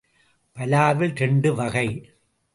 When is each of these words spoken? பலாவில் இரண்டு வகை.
பலாவில் 0.57 1.11
இரண்டு 1.11 1.55
வகை. 1.55 1.87